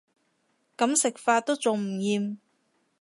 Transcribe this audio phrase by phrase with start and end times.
[0.77, 2.37] 噉食法都仲唔厭